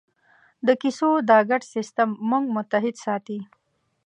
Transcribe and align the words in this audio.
د 0.67 0.67
کیسو 0.81 1.09
دا 1.29 1.39
ګډ 1.49 1.61
سېسټم 1.73 2.09
موږ 2.29 2.43
متحد 2.55 2.95
ساتي. 3.05 3.39